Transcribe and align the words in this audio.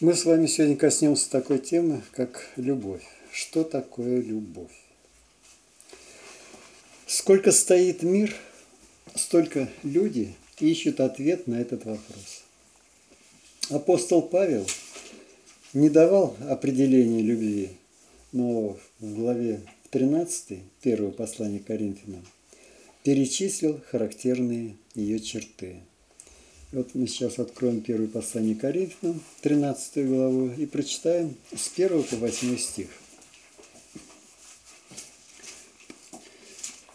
Мы 0.00 0.14
с 0.14 0.24
вами 0.24 0.46
сегодня 0.46 0.74
коснемся 0.74 1.30
такой 1.30 1.58
темы, 1.58 2.02
как 2.12 2.50
любовь. 2.56 3.02
Что 3.30 3.62
такое 3.62 4.20
любовь? 4.20 4.72
Сколько 7.06 7.52
стоит 7.52 8.02
мир, 8.02 8.34
столько 9.14 9.68
люди 9.84 10.34
ищут 10.58 10.98
ответ 10.98 11.46
на 11.46 11.60
этот 11.60 11.84
вопрос. 11.84 12.42
Апостол 13.68 14.22
Павел 14.22 14.66
не 15.72 15.88
давал 15.88 16.36
определения 16.48 17.22
любви, 17.22 17.70
но 18.32 18.78
в 18.98 19.14
главе 19.14 19.60
13, 19.90 20.58
первого 20.80 21.10
послания 21.10 21.60
Коринфянам, 21.60 22.26
перечислил 23.04 23.80
характерные 23.90 24.76
ее 24.94 25.20
черты– 25.20 25.76
вот 26.72 26.94
мы 26.94 27.06
сейчас 27.06 27.38
откроем 27.38 27.82
первое 27.82 28.08
послание 28.08 28.54
Коринфянам, 28.54 29.22
13 29.42 30.06
главу, 30.08 30.50
и 30.50 30.66
прочитаем 30.66 31.36
с 31.54 31.70
1 31.74 32.02
по 32.02 32.16
8 32.16 32.58
стих. 32.58 32.88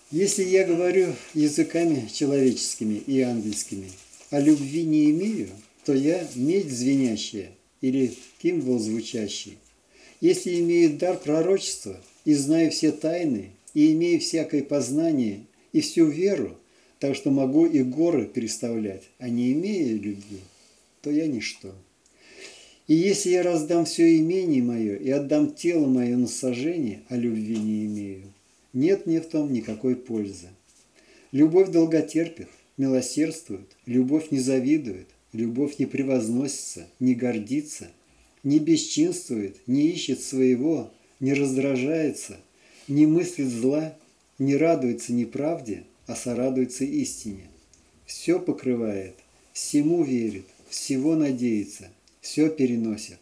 Если 0.10 0.44
я 0.44 0.66
говорю 0.66 1.14
языками 1.34 2.10
человеческими 2.12 2.96
и 2.96 3.22
ангельскими, 3.22 3.92
а 4.32 4.40
любви 4.40 4.84
не 4.84 5.12
имею, 5.12 5.50
то 5.86 5.94
я 5.94 6.28
медь 6.36 6.72
звенящая 6.72 7.52
или 7.82 8.14
кимвол 8.42 8.80
звучащий. 8.80 9.58
Если 10.22 10.60
имею 10.60 10.98
дар 10.98 11.18
пророчества 11.18 12.02
и 12.26 12.34
знаю 12.34 12.72
все 12.72 12.92
тайны, 12.92 13.52
и 13.74 13.92
имею 13.92 14.20
всякое 14.20 14.64
познание 14.64 15.46
и 15.72 15.82
всю 15.82 16.08
веру, 16.08 16.58
так 17.00 17.16
что 17.16 17.30
могу 17.32 17.66
и 17.66 17.84
горы 17.84 18.26
переставлять, 18.26 19.04
а 19.20 19.30
не 19.30 19.54
имея 19.54 19.94
любви, 19.94 20.40
то 21.02 21.12
я 21.12 21.28
ничто. 21.28 21.74
И 22.88 22.96
если 22.96 23.32
я 23.32 23.44
раздам 23.44 23.86
все 23.86 24.18
имение 24.18 24.64
мое 24.64 24.96
и 24.96 25.10
отдам 25.10 25.54
тело 25.54 25.88
мое 25.88 26.16
на 26.16 26.28
сожжение, 26.28 27.02
а 27.10 27.18
любви 27.18 27.58
не 27.58 27.86
имею, 27.86 28.34
нет 28.74 29.06
мне 29.06 29.22
в 29.22 29.28
том 29.28 29.52
никакой 29.52 29.96
пользы. 29.96 30.48
Любовь 31.32 31.70
долготерпит, 31.70 32.48
милосердствует, 32.78 33.76
любовь 33.86 34.32
не 34.32 34.40
завидует, 34.40 35.08
любовь 35.34 35.78
не 35.78 35.86
превозносится, 35.86 36.88
не 37.00 37.14
гордится, 37.14 37.90
не 38.44 38.60
бесчинствует, 38.60 39.58
не 39.68 39.88
ищет 39.90 40.22
своего, 40.22 40.92
не 41.20 41.34
раздражается, 41.34 42.38
не 42.88 43.06
мыслит 43.06 43.50
зла, 43.50 43.98
не 44.40 44.56
радуется 44.56 45.14
неправде– 45.14 45.84
а 46.08 46.16
сорадуется 46.16 46.86
истине. 46.86 47.50
Все 48.06 48.40
покрывает, 48.40 49.16
всему 49.54 50.04
верит, 50.04 50.46
всего 50.70 51.16
надеется, 51.16 51.90
все 52.22 52.50
переносит. 52.50 53.20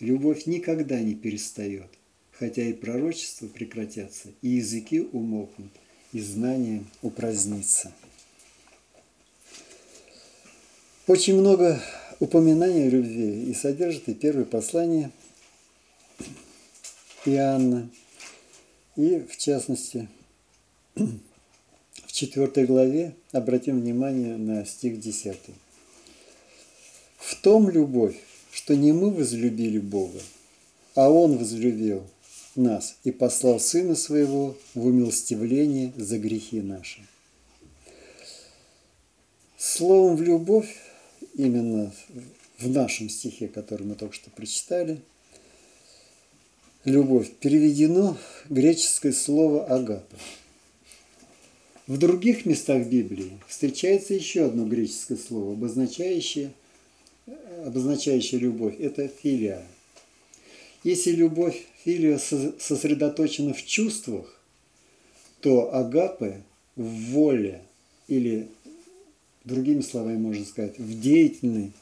Любовь 0.00 0.46
никогда 0.46 1.00
не 1.00 1.14
перестает, 1.14 1.88
хотя 2.32 2.62
и 2.62 2.72
пророчества 2.72 3.46
прекратятся, 3.46 4.28
и 4.42 4.48
языки 4.48 5.00
умолкнут, 5.00 5.72
и 6.12 6.20
знание 6.20 6.84
упразднится. 7.00 7.94
Очень 11.06 11.38
много 11.38 11.80
упоминаний 12.18 12.88
о 12.88 12.90
любви 12.90 13.48
и 13.48 13.54
содержит 13.54 14.08
и 14.08 14.14
первое 14.14 14.44
послание 14.44 15.12
Иоанна, 17.24 17.88
и 18.96 19.20
в 19.20 19.36
частности 19.36 20.08
четвертой 22.16 22.64
главе 22.64 23.14
обратим 23.32 23.78
внимание 23.78 24.38
на 24.38 24.64
стих 24.64 24.98
10. 25.00 25.36
«В 27.18 27.42
том 27.42 27.68
любовь, 27.68 28.16
что 28.50 28.74
не 28.74 28.92
мы 28.92 29.10
возлюбили 29.10 29.78
Бога, 29.78 30.20
а 30.94 31.10
Он 31.10 31.36
возлюбил 31.36 32.06
нас 32.54 32.96
и 33.04 33.10
послал 33.10 33.60
Сына 33.60 33.94
Своего 33.94 34.56
в 34.74 34.86
умилостивление 34.86 35.92
за 35.96 36.18
грехи 36.18 36.62
наши». 36.62 37.06
Словом 39.58 40.16
«в 40.16 40.22
любовь» 40.22 40.74
именно 41.34 41.92
в 42.58 42.70
нашем 42.70 43.10
стихе, 43.10 43.46
который 43.46 43.86
мы 43.86 43.94
только 43.94 44.14
что 44.14 44.30
прочитали, 44.30 45.02
любовь 46.84 47.30
переведено 47.40 48.16
греческое 48.48 49.12
слово 49.12 49.66
«агапа». 49.66 50.16
В 51.86 51.98
других 51.98 52.46
местах 52.46 52.88
Библии 52.88 53.38
встречается 53.46 54.12
еще 54.12 54.46
одно 54.46 54.66
греческое 54.66 55.16
слово, 55.16 55.52
обозначающее, 55.52 56.52
обозначающее 57.64 58.40
любовь. 58.40 58.74
Это 58.80 59.06
филия. 59.06 59.64
Если 60.82 61.12
любовь, 61.12 61.64
филия 61.84 62.18
сосредоточена 62.18 63.54
в 63.54 63.64
чувствах, 63.64 64.40
то 65.40 65.72
агапе 65.72 66.42
в 66.74 67.12
воле 67.12 67.62
или, 68.08 68.48
другими 69.44 69.80
словами 69.80 70.16
можно 70.16 70.44
сказать, 70.44 70.76
в 70.78 71.00
деятельной 71.00 71.72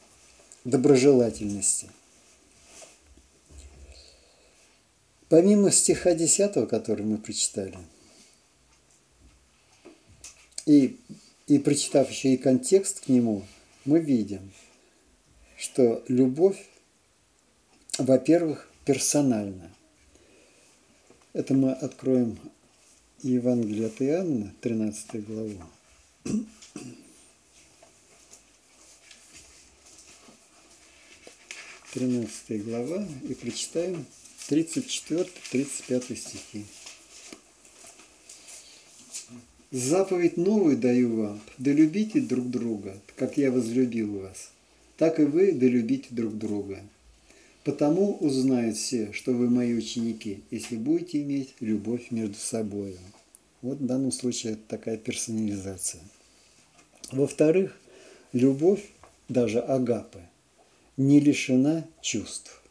доброжелательности. 0.65 1.89
Помимо 5.29 5.71
стиха 5.71 6.13
10, 6.13 6.69
который 6.69 7.05
мы 7.05 7.17
прочитали– 7.17 7.77
и, 10.65 10.99
и 11.47 11.59
прочитав 11.59 12.09
еще 12.09 12.33
и 12.33 12.37
контекст 12.37 13.01
к 13.01 13.07
нему, 13.07 13.45
мы 13.85 13.99
видим, 13.99 14.51
что 15.57 16.03
любовь, 16.07 16.67
во-первых, 17.97 18.69
персональна. 18.83 19.71
Это 21.33 21.53
мы 21.53 21.71
откроем 21.71 22.39
Евангелие 23.21 23.87
от 23.87 24.01
Иоанна, 24.01 24.53
13 24.61 25.25
главу. 25.25 25.61
13 31.93 32.65
глава 32.65 33.07
и 33.23 33.33
прочитаем 33.33 34.05
34-35 34.49 36.15
стихи. 36.15 36.65
Заповедь 39.75 40.37
новую 40.37 40.77
даю 40.77 41.17
вам, 41.17 41.41
да 41.57 41.69
любите 41.69 42.21
друг 42.21 42.49
друга, 42.49 42.97
как 43.17 43.35
я 43.35 43.51
возлюбил 43.51 44.21
вас, 44.21 44.51
так 44.95 45.19
и 45.19 45.25
вы 45.25 45.51
да 45.51 45.65
любите 45.65 46.07
друг 46.11 46.37
друга. 46.37 46.79
Потому 47.65 48.15
узнают 48.21 48.77
все, 48.77 49.11
что 49.11 49.33
вы 49.33 49.49
мои 49.49 49.73
ученики, 49.73 50.43
если 50.49 50.77
будете 50.77 51.21
иметь 51.23 51.55
любовь 51.59 52.09
между 52.09 52.37
собой. 52.37 52.95
Вот 53.61 53.79
в 53.79 53.85
данном 53.85 54.13
случае 54.13 54.53
это 54.53 54.61
такая 54.65 54.95
персонализация. 54.95 56.01
Во-вторых, 57.11 57.77
любовь, 58.31 58.85
даже 59.27 59.59
агапы, 59.59 60.21
не 60.95 61.19
лишена 61.19 61.83
чувств. 62.01 62.61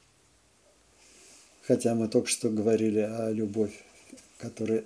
Хотя 1.60 1.94
мы 1.94 2.08
только 2.08 2.28
что 2.28 2.48
говорили 2.48 3.00
о 3.00 3.30
любовь, 3.30 3.74
которая 4.38 4.84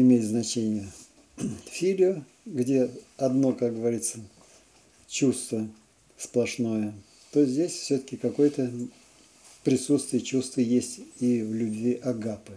имеет 0.00 0.24
значение 0.24 0.88
филио, 1.70 2.22
где 2.44 2.90
одно, 3.16 3.52
как 3.52 3.74
говорится, 3.74 4.18
чувство 5.08 5.68
сплошное, 6.16 6.94
то 7.32 7.44
здесь 7.44 7.72
все-таки 7.72 8.16
какое-то 8.16 8.70
присутствие 9.64 10.22
чувства 10.22 10.60
есть 10.60 11.00
и 11.20 11.42
в 11.42 11.54
любви 11.54 11.94
Агапы. 12.02 12.52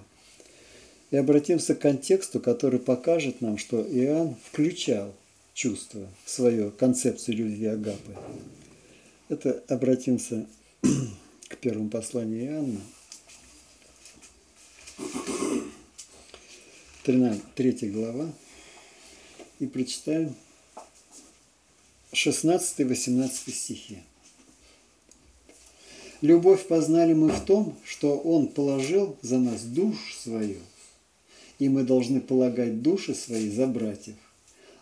И 1.12 1.18
обратимся 1.18 1.76
к 1.76 1.80
контексту, 1.80 2.40
который 2.40 2.80
покажет 2.80 3.42
нам, 3.42 3.58
что 3.58 3.82
Иоанн 3.82 4.36
включал 4.50 5.14
чувство 5.54 6.08
в 6.24 6.30
свою 6.30 6.72
концепцию 6.72 7.38
любви 7.38 7.66
Агапы. 7.66 8.16
Это 9.28 9.62
обратимся 9.68 10.48
к 11.50 11.58
первому 11.58 11.90
посланию 11.90 12.46
Иоанна, 12.46 12.82
13, 17.04 17.42
3 17.56 17.90
глава, 17.90 18.32
и 19.60 19.66
прочитаем 19.66 20.36
16-18 22.14 23.30
стихи. 23.52 23.98
Любовь 26.22 26.68
познали 26.68 27.14
мы 27.14 27.30
в 27.30 27.44
том, 27.46 27.76
что 27.84 28.18
Он 28.20 28.48
положил 28.48 29.18
за 29.24 29.40
нас 29.40 29.64
душ 29.64 30.16
свою, 30.16 30.60
и 31.58 31.70
мы 31.70 31.84
должны 31.84 32.22
полагать 32.22 32.84
души 32.84 33.16
свои 33.16 33.50
за 33.50 33.66
братьев. 33.66 34.16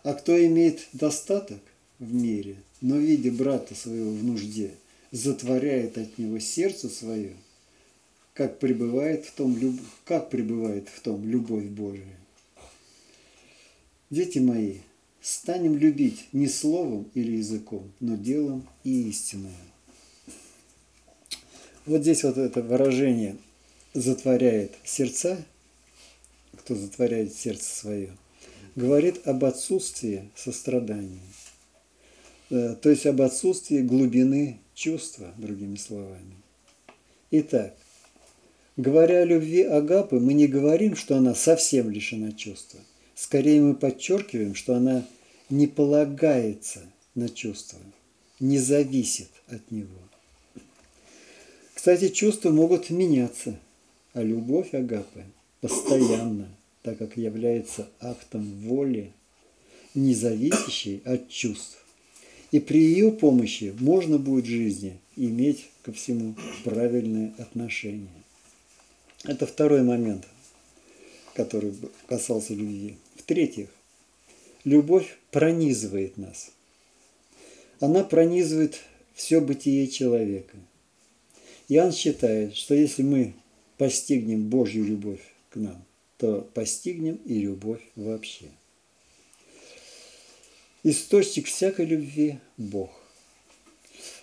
А 0.02 0.12
кто 0.12 0.38
имеет 0.46 0.88
достаток 0.92 1.60
в 1.98 2.12
мире, 2.12 2.56
но 2.82 2.96
видя 2.96 3.30
брата 3.30 3.74
своего 3.74 4.10
в 4.10 4.22
нужде, 4.22 4.72
затворяет 5.10 5.96
от 5.96 6.18
него 6.18 6.38
сердце 6.38 6.90
свое– 6.90 7.34
как 8.34 8.58
пребывает 8.58 9.24
в 9.26 9.32
том, 9.32 9.78
как 10.04 10.30
пребывает 10.30 10.88
в 10.88 11.00
том 11.00 11.26
любовь 11.26 11.66
Божия. 11.66 12.16
Дети 14.10 14.38
мои, 14.38 14.78
станем 15.20 15.76
любить 15.76 16.26
не 16.32 16.48
словом 16.48 17.10
или 17.14 17.36
языком, 17.36 17.90
но 18.00 18.16
делом 18.16 18.66
и 18.84 19.08
истиной. 19.08 19.52
Вот 21.86 22.02
здесь 22.02 22.24
вот 22.24 22.36
это 22.36 22.62
выражение 22.62 23.36
затворяет 23.94 24.72
сердца, 24.84 25.44
кто 26.52 26.74
затворяет 26.74 27.34
сердце 27.34 27.64
свое, 27.64 28.16
говорит 28.76 29.26
об 29.26 29.44
отсутствии 29.44 30.30
сострадания. 30.34 31.20
Э, 32.50 32.76
то 32.80 32.90
есть 32.90 33.06
об 33.06 33.22
отсутствии 33.22 33.80
глубины 33.80 34.58
чувства, 34.74 35.32
другими 35.38 35.76
словами. 35.76 36.34
Итак, 37.30 37.76
говоря 38.76 39.20
о 39.20 39.24
любви 39.24 39.62
Агапы, 39.62 40.18
мы 40.18 40.34
не 40.34 40.46
говорим, 40.46 40.96
что 40.96 41.16
она 41.16 41.34
совсем 41.34 41.90
лишена 41.90 42.32
чувства. 42.32 42.80
Скорее 43.14 43.60
мы 43.60 43.74
подчеркиваем, 43.74 44.54
что 44.54 44.74
она 44.74 45.06
не 45.50 45.66
полагается 45.66 46.80
на 47.14 47.28
чувства, 47.28 47.78
не 48.38 48.58
зависит 48.58 49.30
от 49.48 49.70
него. 49.70 49.98
Кстати, 51.74 52.08
чувства 52.08 52.50
могут 52.50 52.90
меняться, 52.90 53.58
а 54.12 54.22
любовь 54.22 54.74
Агапы 54.74 55.24
постоянно, 55.60 56.48
так 56.82 56.98
как 56.98 57.16
является 57.16 57.88
актом 58.00 58.44
воли, 58.60 59.12
не 59.94 60.14
зависящей 60.14 61.02
от 61.04 61.28
чувств. 61.28 61.84
И 62.50 62.60
при 62.60 62.80
ее 62.80 63.12
помощи 63.12 63.74
можно 63.78 64.18
будет 64.18 64.44
в 64.44 64.48
жизни 64.48 64.98
иметь 65.16 65.68
ко 65.82 65.92
всему 65.92 66.34
правильное 66.64 67.34
отношение. 67.38 68.08
Это 69.24 69.46
второй 69.46 69.82
момент, 69.82 70.26
который 71.34 71.74
касался 72.06 72.54
любви. 72.54 72.96
В-третьих, 73.16 73.68
любовь 74.64 75.18
пронизывает 75.30 76.16
нас. 76.16 76.50
Она 77.80 78.02
пронизывает 78.02 78.80
все 79.14 79.40
бытие 79.40 79.88
человека. 79.88 80.56
Иоанн 81.68 81.92
считает, 81.92 82.56
что 82.56 82.74
если 82.74 83.02
мы 83.02 83.34
постигнем 83.76 84.48
Божью 84.48 84.84
любовь 84.84 85.20
к 85.50 85.56
нам, 85.56 85.84
то 86.16 86.40
постигнем 86.54 87.16
и 87.26 87.34
любовь 87.40 87.82
вообще. 87.96 88.46
Источник 90.82 91.46
всякой 91.46 91.84
любви– 91.84 92.38
Бог. 92.56 92.90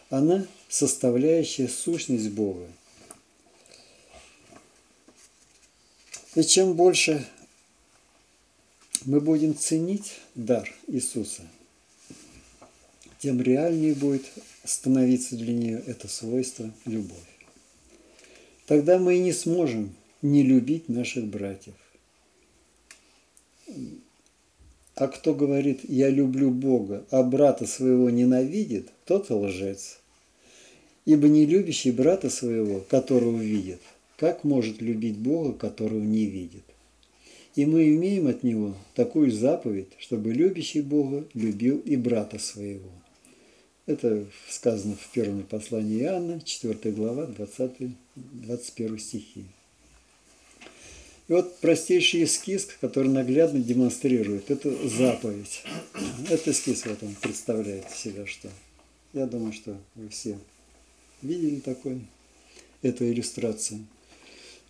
Она– 0.09 0.47
составляющая 0.69 1.67
сущность 1.67 2.29
Бога. 2.31 2.67
И 6.37 6.43
чем 6.43 6.75
больше 6.75 7.25
мы 9.05 9.19
будем 9.19 9.57
ценить 9.57 10.19
дар 10.35 10.71
Иисуса, 10.85 11.41
тем 13.17 13.41
реальнее 13.41 13.95
будет 13.95 14.23
становиться 14.63 15.35
для 15.35 15.51
нее 15.51 15.83
это 15.87 16.07
свойство– 16.07 16.71
любовь. 16.85 17.17
Тогда 18.67 18.99
мы 18.99 19.15
и 19.15 19.19
не 19.19 19.33
сможем 19.33 19.95
не 20.21 20.43
любить 20.43 20.89
наших 20.89 21.25
братьев. 21.25 21.73
А 24.93 25.07
кто 25.07 25.33
говорит 25.33 25.89
«я 25.89 26.11
люблю 26.11 26.51
Бога», 26.51 27.03
а 27.09 27.23
брата 27.23 27.65
своего 27.65 28.11
ненавидит, 28.11 28.89
тот 29.05 29.31
лжец. 29.31 29.97
Ибо 31.05 31.29
не 31.29 31.47
любящий 31.47 31.89
брата 31.89 32.29
своего, 32.29 32.81
которого 32.81 33.41
видит, 33.41 33.81
как 34.17 34.43
может 34.43 34.81
любить 34.81 35.17
Бога, 35.17 35.53
которого 35.53 36.01
не 36.01 36.25
видит? 36.25 36.63
И 37.55 37.65
мы 37.65 37.89
имеем 37.89 38.27
от 38.27 38.43
Него 38.43 38.75
такую 38.93 39.31
заповедь, 39.31 39.89
чтобы 39.97 40.33
любящий 40.33 40.81
Бога 40.81 41.25
любил 41.33 41.79
и 41.79 41.95
брата 41.95 42.37
своего. 42.39 42.89
Это 43.85 44.25
сказано 44.49 44.95
в 44.95 45.11
первом 45.11 45.43
послании 45.43 46.01
Иоанна, 46.01 46.41
4 46.41 46.91
глава, 46.91 47.27
20-21 48.17 48.99
стихи. 48.99 49.45
И 51.27 51.33
вот 51.33 51.57
простейший 51.59 52.23
эскиз, 52.23 52.67
который 52.79 53.09
наглядно 53.09 53.59
демонстрирует 53.59 54.49
эту 54.49 54.87
заповедь. 54.87 55.63
Этот 56.29 56.49
эскиз 56.49 56.85
вот 56.85 57.01
он 57.03 57.15
представляет 57.21 57.89
себя 57.91 58.25
что. 58.25 58.49
Я 59.13 59.25
думаю, 59.25 59.53
что 59.53 59.77
вы 59.95 60.09
все 60.09 60.37
видели 61.21 61.59
такой, 61.59 62.01
эту 62.81 63.09
иллюстрацию. 63.09 63.85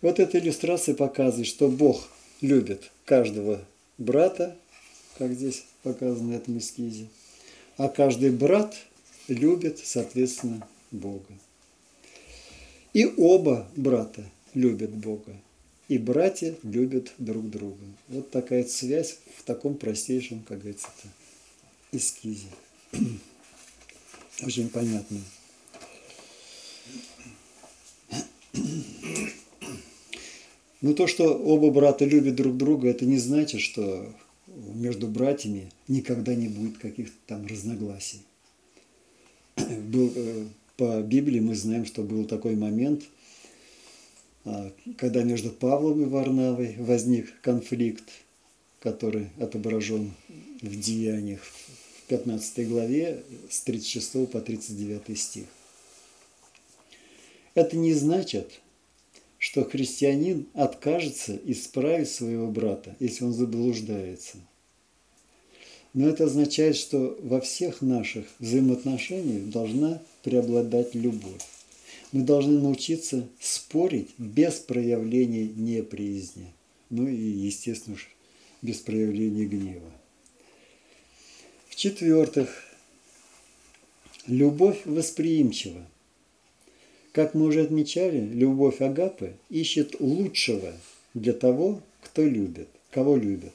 Вот 0.00 0.20
эта 0.20 0.38
иллюстрация 0.38 0.94
показывает, 0.94 1.46
что 1.46 1.68
Бог 1.68 2.08
любит 2.40 2.90
каждого 3.04 3.64
брата, 3.98 4.56
как 5.18 5.32
здесь 5.32 5.64
показано 5.82 6.34
в 6.34 6.36
этом 6.36 6.58
эскизе, 6.58 7.08
а 7.76 7.88
каждый 7.88 8.30
брат 8.30 8.76
любит, 9.26 9.80
соответственно, 9.82 10.66
Бога. 10.90 11.34
И 12.92 13.06
оба 13.16 13.68
брата 13.76 14.24
любят 14.54 14.90
Бога 14.90 15.34
и 15.88 15.96
братья 15.96 16.54
любят 16.62 17.12
друг 17.18 17.48
друга. 17.50 17.84
Вот 18.08 18.30
такая 18.30 18.64
связь 18.64 19.18
в 19.36 19.42
таком 19.42 19.76
простейшем, 19.76 20.42
как 20.42 20.58
говорится, 20.60 20.88
эскизе. 21.92 22.48
Очень 24.42 24.68
понятно. 24.68 25.18
Но 30.80 30.92
то, 30.92 31.06
что 31.06 31.34
оба 31.34 31.70
брата 31.70 32.04
любят 32.04 32.36
друг 32.36 32.56
друга, 32.56 32.88
это 32.88 33.04
не 33.04 33.18
значит, 33.18 33.60
что 33.60 34.12
между 34.46 35.08
братьями 35.08 35.70
никогда 35.88 36.34
не 36.34 36.48
будет 36.48 36.78
каких-то 36.78 37.16
там 37.26 37.46
разногласий. 37.46 38.20
Был, 39.56 40.12
э, 40.14 40.46
по 40.76 41.00
Библии 41.02 41.40
мы 41.40 41.56
знаем, 41.56 41.84
что 41.84 42.02
был 42.02 42.24
такой 42.24 42.54
момент– 42.54 43.04
а, 44.48 44.72
когда 44.96 45.24
между 45.24 45.50
Павлом 45.50 46.02
и 46.02 46.06
Варнавой 46.06 46.76
возник 46.78 47.38
конфликт, 47.42 48.04
который 48.80 49.28
отображен 49.38 50.12
в 50.62 50.80
Деяниях 50.80 51.42
в 51.42 52.08
15 52.08 52.66
главе 52.68 53.22
с 53.50 53.60
36 53.60 54.30
по 54.30 54.40
39 54.40 55.18
стих. 55.18 55.44
Это 57.54 57.76
не 57.76 57.92
значит, 57.92 58.60
что 59.38 59.64
христианин 59.64 60.46
откажется 60.52 61.38
исправить 61.44 62.10
своего 62.10 62.48
брата, 62.48 62.96
если 62.98 63.24
он 63.24 63.32
заблуждается. 63.32 64.38
Но 65.94 66.08
это 66.08 66.24
означает, 66.24 66.76
что 66.76 67.18
во 67.22 67.40
всех 67.40 67.80
наших 67.80 68.26
взаимоотношениях 68.40 69.48
должна 69.50 70.02
преобладать 70.22 70.94
любовь. 70.94 71.42
Мы 72.12 72.22
должны 72.22 72.60
научиться 72.60 73.26
спорить 73.40 74.10
без 74.18 74.54
проявления 74.54 75.46
неприязни. 75.46 76.52
Ну 76.90 77.06
и, 77.06 77.14
естественно, 77.14 77.96
без 78.62 78.76
проявления 78.76 79.44
гнева. 79.44 79.90
В-четвертых, 81.68 82.64
любовь 84.26 84.80
восприимчива. 84.84 85.86
Как 87.18 87.34
мы 87.34 87.46
уже 87.46 87.62
отмечали, 87.62 88.20
любовь 88.20 88.80
Агапы 88.80 89.32
ищет 89.50 89.96
лучшего 89.98 90.72
для 91.14 91.32
того, 91.32 91.82
кто 92.00 92.22
любит, 92.22 92.68
кого 92.92 93.16
любит. 93.16 93.54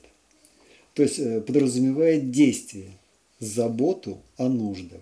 То 0.96 1.04
есть 1.04 1.18
э, 1.18 1.40
подразумевает 1.40 2.30
действие, 2.30 2.90
заботу 3.40 4.20
о 4.36 4.50
нуждах. 4.50 5.00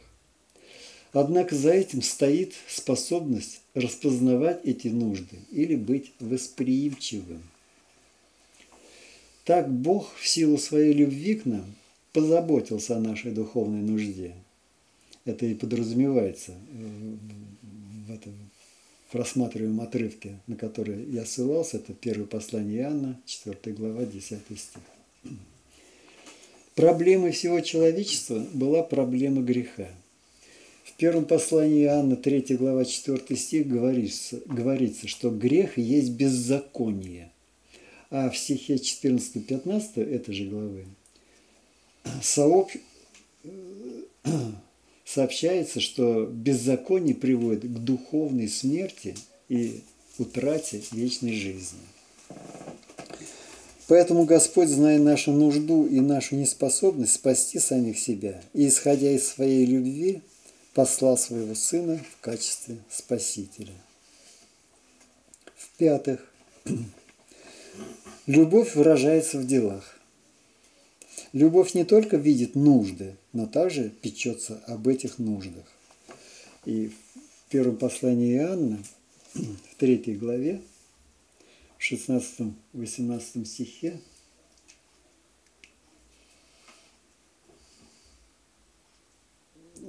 Однако 1.11 1.55
за 1.55 1.71
этим 1.71 2.03
стоит 2.03 2.53
способность 2.67 3.61
распознавать 3.73 4.63
эти 4.63 4.89
нужды 4.89 5.39
или 5.49 5.75
быть 5.75 6.11
восприимчивым. 6.19 7.41
Так 9.43 9.73
Бог 9.73 10.13
в 10.17 10.27
силу 10.27 10.59
своей 10.59 10.93
любви 10.93 11.33
к 11.33 11.45
нам 11.45 11.65
позаботился 12.13 12.95
о 12.95 13.01
нашей 13.01 13.31
духовной 13.31 13.81
нужде. 13.81 14.35
Это 15.25 15.47
и 15.47 15.55
подразумевается 15.55 16.53
в 18.07 18.13
этом 18.13 18.33
в 19.11 19.15
рассматриваемом 19.15 19.81
отрывке, 19.81 20.39
на 20.47 20.55
который 20.55 21.05
я 21.05 21.25
ссылался, 21.25 21.77
это 21.77 21.93
первое 21.93 22.25
послание 22.25 22.81
Иоанна, 22.81 23.19
4 23.25 23.75
глава, 23.75 24.05
10 24.05 24.39
стих. 24.55 24.81
Проблемой 26.75 27.31
всего 27.31 27.59
человечества 27.59 28.45
была 28.53 28.83
проблема 28.83 29.41
греха– 29.41 29.87
в 30.91 30.93
первом 30.97 31.25
послании 31.25 31.83
Иоанна, 31.85 32.15
3 32.15 32.57
глава, 32.57 32.85
4 32.85 33.35
стих 33.35 33.67
говорится, 33.67 34.39
говорится, 34.45 35.07
что 35.07 35.29
грех 35.31 35.77
есть 35.77 36.11
беззаконие. 36.11 37.31
А 38.09 38.29
в 38.29 38.37
стихе 38.37 38.75
14-15 38.75 40.03
этой 40.03 40.33
же 40.33 40.45
главы 40.45 40.85
сооб... 42.21 42.69
сообщается, 45.13 45.81
что 45.81 46.25
беззаконие 46.25 47.15
приводит 47.15 47.63
к 47.63 47.79
духовной 47.79 48.47
смерти 48.47 49.15
и 49.49 49.81
утрате 50.17 50.81
вечной 50.91 51.33
жизни. 51.33 51.79
Поэтому 53.87 54.23
Господь, 54.23 54.69
зная 54.69 54.99
нашу 54.99 55.33
нужду 55.33 55.85
и 55.85 55.99
нашу 55.99 56.35
неспособность 56.35 57.13
спасти 57.13 57.59
самих 57.59 57.99
себя, 57.99 58.41
и 58.53 58.69
исходя 58.69 59.11
из 59.11 59.27
своей 59.27 59.65
любви, 59.65 60.21
послал 60.73 61.17
своего 61.17 61.55
Сына 61.55 61.99
в 62.17 62.21
качестве 62.21 62.77
Спасителя. 62.89 63.73
В-пятых, 65.57 66.25
любовь 68.27 68.75
выражается 68.75 69.39
в 69.39 69.45
делах. 69.45 70.00
Любовь 71.33 71.73
не 71.75 71.85
только 71.85 72.17
видит 72.17 72.55
нужды, 72.55 73.15
но 73.31 73.47
также 73.47 73.89
печется 73.89 74.61
об 74.67 74.87
этих 74.87 75.17
нуждах. 75.17 75.65
И 76.65 76.89
в 76.89 77.49
первом 77.49 77.77
послании 77.77 78.35
Иоанна, 78.35 78.83
в 79.33 79.75
третьей 79.77 80.15
главе, 80.15 80.61
в 81.77 81.91
16-18 81.91 83.45
стихе, 83.45 83.99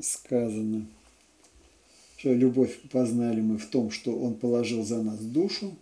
сказано, 0.01 0.87
что 2.17 2.33
любовь 2.33 2.79
познали 2.91 3.41
мы 3.41 3.59
в 3.59 3.67
том, 3.67 3.91
что 3.91 4.17
Он 4.17 4.35
положил 4.35 4.85
за 4.85 5.03
нас 5.03 5.19
душу 5.19 5.77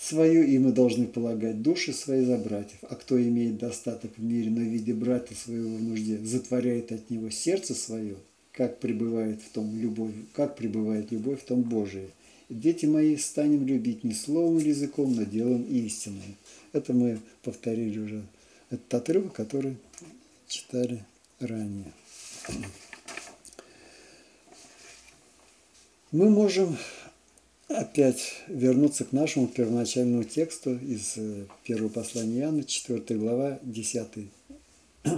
свою, 0.00 0.42
и 0.44 0.58
мы 0.58 0.72
должны 0.72 1.06
полагать 1.06 1.62
души 1.62 1.92
свои 1.92 2.24
за 2.24 2.38
братьев. 2.38 2.78
А 2.82 2.94
кто 2.94 3.20
имеет 3.20 3.58
достаток 3.58 4.16
в 4.16 4.22
мире, 4.22 4.50
но 4.50 4.60
в 4.60 4.64
виде 4.64 4.94
брата 4.94 5.34
своего 5.34 5.76
в 5.76 5.82
нужде, 5.82 6.18
затворяет 6.18 6.90
от 6.92 7.10
него 7.10 7.30
сердце 7.30 7.74
свое, 7.74 8.16
как 8.52 8.80
пребывает 8.80 9.42
в 9.42 9.50
том 9.50 9.78
любовь, 9.78 10.14
как 10.32 10.56
пребывает 10.56 11.12
любовь 11.12 11.42
в 11.42 11.44
том 11.44 11.62
Божие. 11.62 12.08
Дети 12.48 12.86
мои, 12.86 13.16
станем 13.16 13.66
любить 13.66 14.02
не 14.02 14.14
словом 14.14 14.58
или 14.58 14.70
языком, 14.70 15.14
но 15.14 15.22
делом 15.22 15.62
истинным. 15.64 16.36
Это 16.72 16.92
мы 16.92 17.20
повторили 17.42 17.98
уже 17.98 18.22
этот 18.70 18.94
отрывок, 18.94 19.32
который 19.34 19.76
читали 20.48 21.04
ранее 21.38 21.92
мы 26.12 26.28
можем 26.28 26.76
опять 27.70 28.42
вернуться 28.48 29.04
к 29.04 29.12
нашему 29.12 29.46
первоначальному 29.46 30.24
тексту 30.24 30.74
из 30.76 31.14
э, 31.16 31.46
первого 31.62 31.88
послания 31.88 32.40
Иоанна, 32.40 32.64
4 32.64 33.18
глава, 33.18 33.60
10 33.62 34.28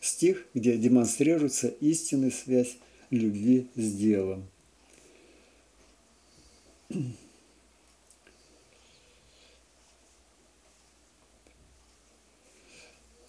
стих, 0.00 0.44
где 0.54 0.76
демонстрируется 0.76 1.68
истинная 1.68 2.32
связь 2.32 2.76
любви 3.10 3.68
с 3.76 3.92
делом. 3.92 4.48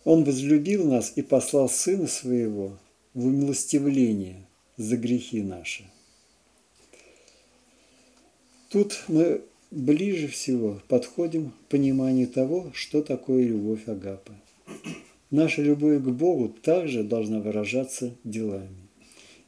Он 0.04 0.24
возлюбил 0.24 0.90
нас 0.90 1.14
и 1.16 1.22
послал 1.22 1.70
Сына 1.70 2.08
Своего 2.08 2.80
в 3.14 3.28
умилостивление 3.28 4.48
за 4.78 4.98
грехи 4.98 5.44
наши– 5.44 5.84
Тут 8.70 9.04
мы 9.08 9.42
ближе 9.72 10.28
всего 10.28 10.82
подходим 10.90 11.52
к 11.52 11.70
пониманию 11.70 12.28
того, 12.28 12.72
что 12.74 13.02
такое 13.02 13.44
любовь 13.44 13.88
Агапы. 13.88 14.34
Наша 15.32 15.62
любовь 15.62 16.02
к 16.02 16.08
Богу 16.08 16.50
также 16.50 17.04
должна 17.04 17.40
выражаться 17.40 18.14
делами. 18.24 18.76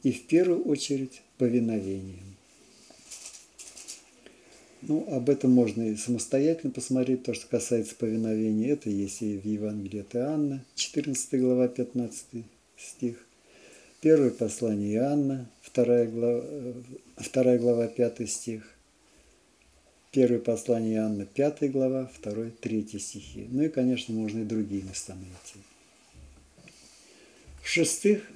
И 0.02 0.12
в 0.12 0.26
первую 0.26 0.64
очередь 0.64 1.22
повиновением. 1.36 2.36
Ну, 4.82 5.06
об 5.10 5.28
этом 5.28 5.50
можно 5.50 5.82
и 5.82 5.96
самостоятельно 5.96 6.72
посмотреть, 6.72 7.22
то, 7.22 7.34
что 7.34 7.46
касается 7.48 7.94
повиновения. 7.94 8.70
Это 8.70 8.88
есть 8.88 9.20
и 9.20 9.36
в 9.36 9.44
Евангелии 9.44 10.00
от 10.00 10.16
Иоанна, 10.16 10.64
14 10.74 11.38
глава, 11.38 11.68
15 11.68 12.44
стих. 12.78 13.26
Первое 14.00 14.30
послание 14.30 14.94
Иоанна, 14.94 15.50
2 15.74 16.04
глава, 16.06 16.44
2 17.18 17.58
глава 17.58 17.86
5 17.88 18.30
стих. 18.30 18.79
Первое 20.12 20.40
послание 20.40 20.96
Иоанна, 20.96 21.24
5 21.24 21.70
глава, 21.70 22.10
2, 22.24 22.50
3 22.60 22.98
стихи. 22.98 23.46
Ну 23.48 23.62
и, 23.62 23.68
конечно, 23.68 24.12
можно 24.12 24.40
и 24.40 24.44
другие 24.44 24.82
места 24.82 25.14
найти. 25.14 25.64
В-шестых, 27.62 28.28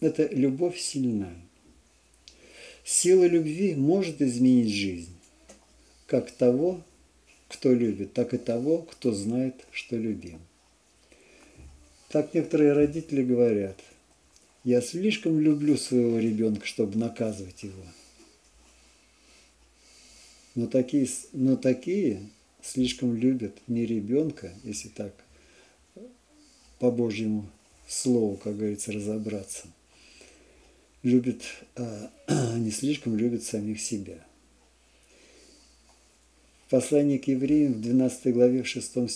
это 0.00 0.26
любовь 0.26 0.76
сильна. 0.80 1.32
Сила 2.84 3.26
любви 3.26 3.76
может 3.76 4.20
изменить 4.20 4.74
жизнь, 4.74 5.14
как 6.08 6.32
того, 6.32 6.80
кто 7.46 7.72
любит, 7.72 8.12
так 8.12 8.34
и 8.34 8.38
того, 8.38 8.78
кто 8.78 9.12
знает, 9.12 9.54
что 9.70 9.96
любим. 9.96 10.40
Так 12.08 12.34
некоторые 12.34 12.72
родители 12.72 13.22
говорят, 13.22 13.78
я 14.64 14.80
слишком 14.80 15.38
люблю 15.38 15.76
своего 15.76 16.18
ребенка, 16.18 16.66
чтобы 16.66 16.98
наказывать 16.98 17.62
его– 17.62 17.84
но 20.56 20.66
такие, 20.66 21.06
но 21.32 21.56
такие 21.56 22.30
слишком 22.62 23.14
любят 23.14 23.56
не 23.68 23.84
ребенка, 23.84 24.52
если 24.64 24.88
так 24.88 25.12
по 26.78 26.90
Божьему 26.90 27.48
слову, 27.86 28.36
как 28.36 28.56
говорится, 28.56 28.90
разобраться. 28.90 29.68
Любят, 31.02 31.42
а, 31.76 32.10
не 32.56 32.70
слишком 32.70 33.16
любят 33.16 33.44
самих 33.44 33.80
себя. 33.80 34.24
В 36.66 36.70
послании 36.70 37.18
к 37.18 37.28
евреям 37.28 37.74
в 37.74 37.80
12 37.82 38.32
главе 38.32 38.62
в 38.62 38.66
6 38.66 39.10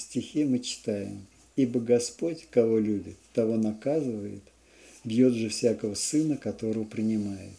стихе 0.00 0.46
мы 0.46 0.60
читаем 0.60 1.26
«Ибо 1.56 1.78
Господь, 1.78 2.46
кого 2.50 2.78
любит, 2.78 3.16
того 3.34 3.56
наказывает, 3.56 4.42
бьет 5.04 5.34
же 5.34 5.50
всякого 5.50 5.94
сына, 5.94 6.38
которого 6.38 6.84
принимает». 6.84 7.52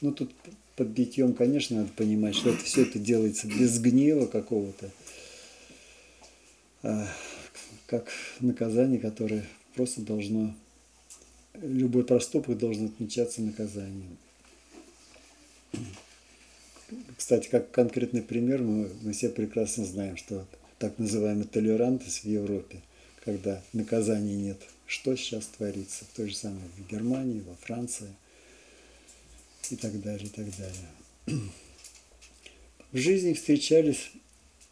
Ну, 0.00 0.12
тут 0.12 0.32
под 0.80 0.88
битьем, 0.88 1.34
конечно, 1.34 1.76
надо 1.76 1.92
понимать, 1.92 2.34
что 2.34 2.48
это 2.48 2.64
все 2.64 2.84
это 2.84 2.98
делается 2.98 3.46
без 3.46 3.78
гнева 3.78 4.24
какого-то, 4.24 4.90
а, 6.82 7.06
как 7.84 8.08
наказание, 8.40 8.98
которое 8.98 9.46
просто 9.74 10.00
должно, 10.00 10.56
любой 11.60 12.04
проступок 12.04 12.56
должен 12.56 12.86
отмечаться 12.86 13.42
наказанием. 13.42 14.16
Кстати, 17.14 17.50
как 17.50 17.70
конкретный 17.70 18.22
пример, 18.22 18.62
мы, 18.62 18.90
мы 19.02 19.12
все 19.12 19.28
прекрасно 19.28 19.84
знаем, 19.84 20.16
что 20.16 20.46
так 20.78 20.98
называемый 20.98 21.44
толерантность 21.44 22.24
в 22.24 22.26
Европе, 22.26 22.80
когда 23.22 23.62
наказаний 23.74 24.34
нет, 24.34 24.56
что 24.86 25.14
сейчас 25.14 25.44
творится? 25.44 26.06
В 26.06 26.16
той 26.16 26.30
же 26.30 26.36
самой 26.36 26.62
в 26.78 26.90
Германии, 26.90 27.44
во 27.46 27.54
Франции– 27.56 28.08
и 29.72 29.76
так 29.76 30.00
далее, 30.00 30.26
и 30.26 30.30
так 30.30 30.46
далее. 30.56 31.50
В 32.92 32.96
жизни 32.96 33.34
встречались 33.34 34.10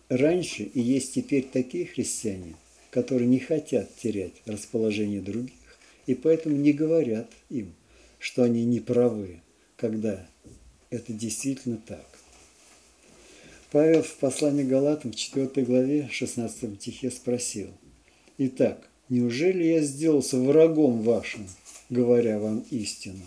раньше 0.08 0.64
и 0.64 0.80
есть 0.80 1.14
теперь 1.14 1.44
такие 1.44 1.86
христиане, 1.86 2.54
которые 2.90 3.28
не 3.28 3.38
хотят 3.38 3.94
терять 3.96 4.32
расположение 4.46 5.20
других 5.20 5.52
и 6.08 6.14
поэтому 6.14 6.56
не 6.56 6.72
говорят 6.72 7.30
им, 7.50 7.74
что 8.18 8.42
они 8.42 8.64
не 8.64 8.80
правы, 8.80 9.40
когда 9.76 10.26
это 10.88 11.12
действительно 11.12 11.76
так. 11.76 12.06
Павел 13.70 14.02
в 14.02 14.14
послании 14.14 14.64
Галатам 14.64 15.12
в 15.12 15.16
4 15.16 15.66
главе 15.66 16.08
16 16.10 16.80
стихе 16.80 17.10
спросил, 17.10 17.68
«Итак, 18.38 18.88
неужели 19.10 19.64
я 19.64 19.82
сделался 19.82 20.38
врагом 20.38 21.02
вашим, 21.02 21.46
говоря 21.90 22.38
вам 22.38 22.64
истину?» 22.70 23.24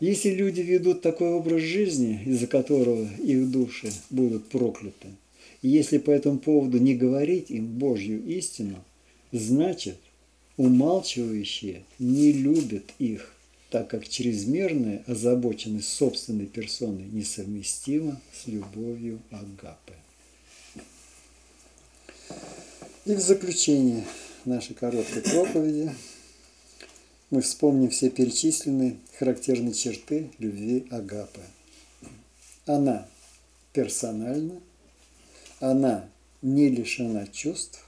Если 0.00 0.30
люди 0.30 0.62
ведут 0.62 1.02
такой 1.02 1.28
образ 1.28 1.60
жизни, 1.60 2.22
из-за 2.24 2.46
которого 2.46 3.06
их 3.22 3.50
души 3.50 3.92
будут 4.08 4.48
прокляты, 4.48 5.08
и 5.60 5.68
если 5.68 5.98
по 5.98 6.10
этому 6.10 6.38
поводу 6.38 6.78
не 6.78 6.94
говорить 6.94 7.50
им 7.50 7.66
Божью 7.66 8.24
истину, 8.24 8.82
значит, 9.30 9.98
умалчивающие 10.56 11.84
не 11.98 12.32
любят 12.32 12.84
их, 12.98 13.34
так 13.68 13.88
как 13.88 14.08
чрезмерная 14.08 15.04
озабоченность 15.06 15.88
собственной 15.88 16.46
персоной 16.46 17.04
несовместима 17.12 18.18
с 18.32 18.46
любовью 18.46 19.20
Агапы. 19.30 19.92
И 23.04 23.12
в 23.12 23.20
заключение 23.20 24.04
нашей 24.46 24.74
короткой 24.74 25.20
проповеди– 25.22 25.90
мы 27.30 27.42
вспомним 27.42 27.90
все 27.90 28.10
перечисленные 28.10 28.96
характерные 29.18 29.72
черты 29.72 30.30
любви 30.38 30.86
Агапы. 30.90 31.40
Она 32.66 33.06
персональна, 33.72 34.60
она 35.60 36.08
не 36.42 36.68
лишена 36.68 37.26
чувств, 37.28 37.84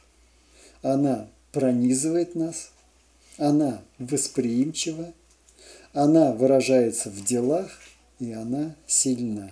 она 0.83 1.29
пронизывает 1.51 2.35
нас, 2.35 2.71
она 3.37 3.83
восприимчива, 3.99 5.13
она 5.93 6.33
выражается 6.33 7.11
в 7.11 7.25
делах, 7.25 7.81
и 8.19 8.33
она 8.33 8.77
сильна. 8.87 9.51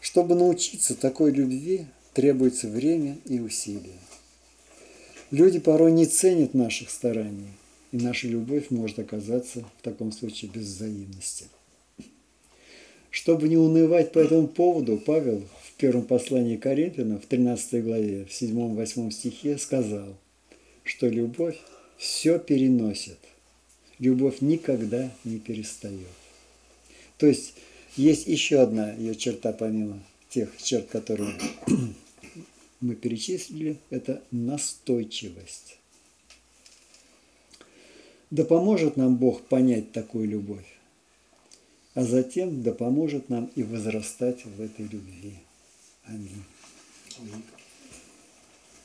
Чтобы 0.00 0.34
научиться 0.34 0.94
такой 0.94 1.30
любви, 1.32 1.86
требуется 2.14 2.68
время 2.68 3.18
и 3.24 3.40
усилия. 3.40 3.98
Люди 5.30 5.58
порой 5.58 5.92
не 5.92 6.06
ценят 6.06 6.54
наших 6.54 6.90
стараний, 6.90 7.48
и 7.92 7.98
наша 7.98 8.26
любовь 8.26 8.70
может 8.70 8.98
оказаться 8.98 9.64
в 9.78 9.82
таком 9.82 10.12
случае 10.12 10.50
без 10.50 10.64
взаимности. 10.64 11.46
Чтобы 13.10 13.48
не 13.48 13.58
унывать 13.58 14.12
по 14.12 14.18
этому 14.18 14.48
поводу, 14.48 14.96
Павел 14.96 15.42
в 15.62 15.74
первом 15.74 16.04
послании 16.04 16.56
Коринфянам, 16.56 17.20
в 17.20 17.26
13 17.26 17.84
главе, 17.84 18.24
в 18.24 18.30
7-8 18.30 19.10
стихе 19.10 19.58
сказал, 19.58 20.16
что 20.82 21.06
любовь 21.08 21.58
все 21.98 22.38
переносит. 22.38 23.18
Любовь 23.98 24.40
никогда 24.40 25.12
не 25.24 25.38
перестает. 25.38 26.08
То 27.18 27.26
есть 27.26 27.54
есть 27.96 28.26
еще 28.26 28.60
одна 28.60 28.92
ее 28.94 29.14
черта, 29.14 29.52
помимо 29.52 30.02
тех 30.30 30.50
черт, 30.62 30.88
которые 30.88 31.34
мы 32.80 32.94
перечислили, 32.94 33.76
это 33.90 34.22
настойчивость. 34.30 35.76
Да 38.32 38.46
поможет 38.46 38.96
нам 38.96 39.16
Бог 39.16 39.42
понять 39.42 39.92
такую 39.92 40.26
любовь, 40.26 40.64
а 41.92 42.02
затем 42.02 42.62
да 42.62 42.72
поможет 42.72 43.28
нам 43.28 43.50
и 43.56 43.62
возрастать 43.62 44.46
в 44.46 44.58
этой 44.58 44.86
любви. 44.86 45.34
Аминь. 46.06 46.42